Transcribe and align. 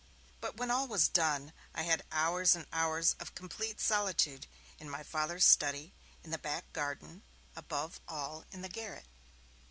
But 0.39 0.57
when 0.57 0.71
all 0.71 0.87
was 0.87 1.07
done, 1.07 1.53
I 1.75 1.83
had 1.83 2.01
hours 2.11 2.55
and 2.55 2.65
hours 2.73 3.15
of 3.19 3.35
complete 3.35 3.79
solitude, 3.79 4.47
in 4.79 4.89
my 4.89 5.03
Father's 5.03 5.45
study, 5.45 5.93
in 6.23 6.31
the 6.31 6.39
back 6.39 6.73
garden, 6.73 7.21
above 7.55 7.99
all 8.07 8.43
in 8.51 8.63
the 8.63 8.67
garret. 8.69 9.05